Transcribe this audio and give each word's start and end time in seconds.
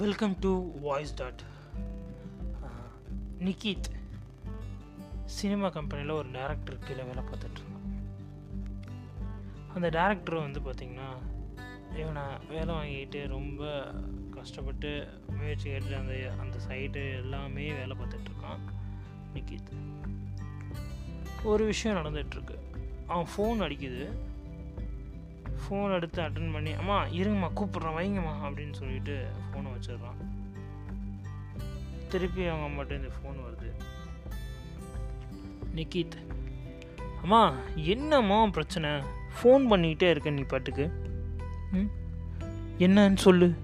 Welcome 0.00 0.36
to 0.40 0.78
voice 0.80 1.14
dot 1.14 1.42
Nikith 3.38 3.88
cinema 5.24 5.68
கம்பெனியில் 5.68 6.12
ஒரு 6.12 6.28
director 6.28 6.78
கீழே 6.78 7.02
வேலை 7.02 7.22
பார்த்துட்ருந்தான் 7.22 7.88
அந்த 9.74 9.88
டேரக்டர் 9.88 10.40
வந்து 10.40 10.60
பார்த்திங்கன்னா 10.60 11.08
இவனை 11.96 12.22
வேலை 12.48 12.74
வாங்கிட்டு 12.74 13.28
ரொம்ப 13.28 13.92
கஷ்டப்பட்டு 14.30 15.08
முயற்சி 15.28 15.70
கேட்டு 15.70 15.96
அந்த 15.96 16.32
அந்த 16.40 16.56
சைட்டு 16.68 17.16
எல்லாமே 17.16 17.72
வேலை 17.72 17.96
பார்த்துட்ருக்கான் 17.96 18.64
நிக்கித் 19.34 19.72
ஒரு 21.42 21.64
விஷயம் 21.64 21.96
நடந்துகிட்ருக்கு 21.96 22.58
அவன் 23.06 23.28
ஃபோன் 23.36 23.64
அடிக்குது. 23.64 24.12
ஃபோன் 25.70 25.92
எடுத்து 25.92 26.22
அட்டன் 26.22 26.52
பண்ணி 26.52 26.72
அம்மா 26.72 27.04
இருங்கம்மா 27.04 27.50
கூப்பிட்றேன் 27.56 27.96
வைங்கம்மா 27.98 28.32
அப்படின்னு 28.42 28.72
சொல்லிட்டு 28.72 29.26
ஃபோனை 29.50 29.68
வச்சிடுறான். 29.76 30.20
திருப்பி 32.08 32.46
அவங்க 32.46 32.66
அம்மாட்ட 32.66 32.90
இந்த 32.90 33.08
ஃபோன் 33.08 33.36
வருது. 33.46 33.72
நிக்கித் 35.74 36.16
அம்மா 37.22 37.54
என்னம்மா 37.74 38.46
பிரச்சனை? 38.46 38.90
ஃபோன் 38.90 39.70
பண்ணிக்கிட்டே 39.70 40.10
இருக்க 40.10 40.30
நீ 40.30 40.40
பாட்டுக்கு. 40.40 40.90
ம் 41.72 41.90
என்னன்னு 42.78 43.16
சொல்லு. 43.16 43.54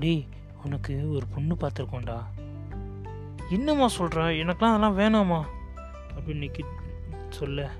டேய் 0.00 0.26
உனக்கு 0.64 1.10
ஒரு 1.12 1.26
பொண்ணு 1.26 1.54
பார்த்துருக்கோண்டா 1.54 2.22
என்னம்மா 3.50 3.88
சொல்கிற 3.88 4.30
எனக்கெலாம் 4.30 4.74
அதெல்லாம் 4.74 4.98
வேணாம்மா. 4.98 5.44
அப்படின்னு 6.16 6.42
நிக்கித் 6.46 6.74
சொல்ல 7.28 7.70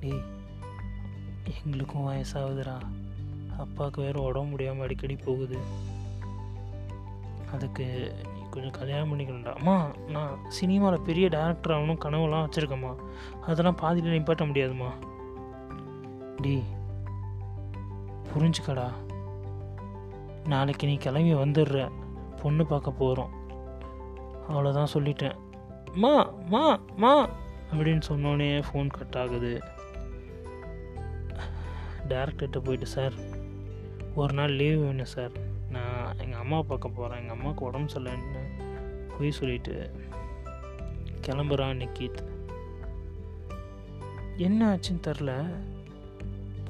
டேய் 0.00 0.34
எங்களுக்கும் 1.66 2.08
வயசாகுதுடா. 2.08 2.76
அப்பாவுக்கு 3.58 4.02
வேறு 4.02 4.22
உடம்பு 4.22 4.48
முடியாமல் 4.48 4.82
அடிக்கடி 4.82 5.16
போகுது. 5.16 5.58
அதுக்கு 7.54 8.14
நீ 8.34 8.40
கொஞ்சம் 8.50 8.70
கல்யாணம் 8.70 9.08
பண்ணிக்கணும்டா. 9.12 9.54
அம்மா 9.54 9.90
நான் 10.08 10.38
சினிமாவில் 10.48 11.00
பெரிய 11.00 11.28
டேரக்டர் 11.28 11.74
ஆகணும் 11.76 12.02
கனவுலாம் 12.04 12.46
வச்சுருக்கேம்மா. 12.46 12.94
அதெல்லாம் 13.42 13.74
பாதியில் 13.74 14.20
நிப்பாட்ட 14.20 14.44
முடியாதும்மா. 14.48 14.90
டி 16.42 16.62
புரிஞ்சுக்கடா. 18.32 18.88
நாளைக்கு 20.46 20.86
நீ 20.86 20.96
கிளம்பி 20.96 21.34
வந்துடுற. 21.34 21.90
பொண்ணு 22.42 22.66
பார்க்க 22.66 22.90
போகிறோம் 22.90 23.30
அவ்வளோதான் 24.50 24.92
சொல்லிட்டேன். 24.94 25.36
மா 25.94 26.30
மா 26.48 26.78
மா 26.96 27.28
அப்படின்னு 27.72 28.02
சொன்னோடனே 28.08 28.62
ஃபோன் 28.72 28.86
கட் 28.86 29.16
ஆகுது. 29.22 29.60
டேரக்டர்கிட்ட 32.12 32.60
போயிட்டு 32.64 32.86
சார் 32.86 33.16
ஒரு 34.14 34.32
நாள் 34.34 34.58
லீவ் 34.60 34.78
வேணும் 34.84 35.12
சார். 35.14 35.34
நான் 35.74 36.18
எங்கள் 36.24 36.40
அம்மா 36.40 36.58
பார்க்க 36.62 36.88
போகிறேன் 36.88 37.20
எங்கள் 37.20 37.36
அம்மாவுக்கு 37.36 37.64
உடம்பு 37.64 37.92
சரியில்லைன்னு 37.92 38.42
போய் 39.14 39.38
சொல்லிட்டு 39.38 39.74
கிளம்புறான் 41.26 41.80
நிக்கித் 41.82 42.20
என்ன 44.46 44.60
ஆச்சுன்னு 44.72 45.06
தெரில 45.06 45.32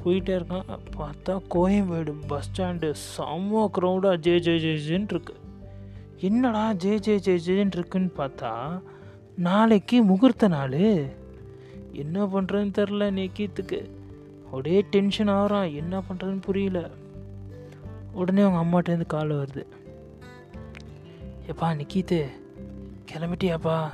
போயிட்டே 0.00 0.32
இருக்கான். 0.38 0.68
பார்த்தா 0.98 1.34
கோயம்பேடு 1.54 2.12
பஸ் 2.26 2.48
ஸ்டாண்டு 2.48 2.88
செம்ம 3.04 3.62
க்ரௌடாக 3.78 4.16
ஜே 4.26 4.34
ஜே 4.38 4.54
ஜேஜின்னு 4.64 5.12
இருக்கு. 5.14 5.34
என்னடா 6.28 6.62
ஜே 6.82 6.92
ஜே 6.98 7.14
ஜே 7.18 7.34
ஜேன்னு 7.46 7.76
இருக்குன்னு 7.76 8.12
பார்த்தா 8.18 8.52
நாளைக்கு 9.46 9.96
முகூர்த்த 10.04 10.48
நாள். 10.48 10.78
என்ன 12.02 12.24
பண்ணுறதுன்னு 12.24 12.76
தெரில 12.78 13.08
நிக்கித்துக்கு 13.18 13.80
அப்படியே 14.47 14.80
டென்ஷன் 14.91 15.28
ஆகிறான் 15.28 15.70
என்ன 15.70 16.02
பண்ணுறதுன்னு 16.08 16.41
புரியல. 16.41 16.91
உடனே 18.12 18.42
அவங்க 18.42 18.61
அம்மாட்டேருந்து 18.64 19.06
கால் 19.06 19.30
வருது. 19.30 19.66
எப்பா 21.48 21.69
நிக்கித்து 21.81 22.26
கிளம்பிட்டியாப்பா? 23.12 23.91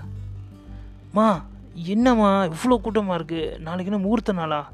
மா 1.13 1.45
என்னம்மா 1.75 2.45
இவ்வளோ 2.45 2.81
கூட்டமாக 2.81 3.25
இருக்குது 3.25 3.59
நாளைக்கு 3.59 3.93
என்ன 3.93 4.05
முகூர்த்த 4.07 4.33
நாளா? 4.33 4.71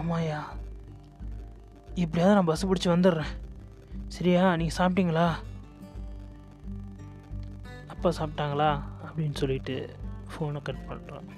ஆமாயா 0.00 0.40
இப்படியாவது 1.94 2.36
நான் 2.36 2.44
பஸ் 2.44 2.66
பிடிச்சி 2.66 2.92
வந்துடுறேன். 2.92 3.32
சரியா 4.08 4.56
நீங்கள் 4.56 4.76
சாப்பிட்டீங்களா? 4.76 5.28
அப்பா 7.88 8.12
சாப்பிட்டாங்களா? 8.18 8.70
அப்படின்னு 9.06 9.34
சொல்லிட்டு 9.34 9.96
ஃபோனை 10.30 10.62
கட் 10.62 10.86
பண்ணுறான் 10.88 11.28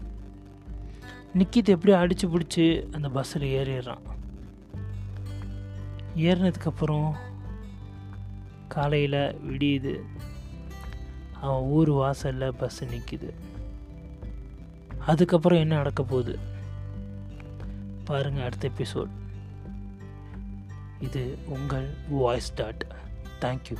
நிக்கித் 1.34 1.65
எப்படியோ 1.65 1.99
அடித்து 1.99 2.28
பிடிச்சி 2.28 2.93
அந்த 2.93 3.09
பஸ்ஸில் 3.09 3.43
ஏறிடுறான். 3.43 4.06
ஏறினதுக்கப்புறம் 6.16 7.15
காலையில் 8.69 9.37
விடியுது. 9.50 10.00
அவன் 11.41 11.61
ஊர் 11.61 11.91
வாசலில் 11.91 12.53
பஸ்ஸு 12.53 12.81
நிற்கிது 12.81 13.31
அதுக்கப்புறம் 15.06 15.59
என்ன 15.59 15.75
நடக்க 15.75 16.03
போகுது? 16.03 16.38
பாருங்கள் 18.05 18.44
அடுத்த 18.44 18.71
எபிசோட் 18.77 19.09
இது 21.00 21.38
உங்கள் 21.47 21.94
வாய்ஸ் 22.09 22.55
டாட் 22.55 22.87
தேங்க்யூ 23.41 23.77